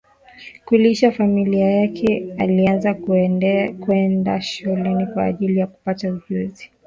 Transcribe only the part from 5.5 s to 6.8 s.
ya kupata ujuzi